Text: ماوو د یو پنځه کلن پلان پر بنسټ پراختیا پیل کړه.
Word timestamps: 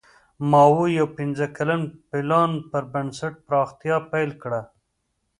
ماوو 0.51 0.85
د 0.91 0.95
یو 0.99 1.07
پنځه 1.17 1.45
کلن 1.57 1.81
پلان 2.09 2.51
پر 2.71 2.83
بنسټ 2.93 3.33
پراختیا 3.47 3.97
پیل 4.11 4.29
کړه. 4.41 4.61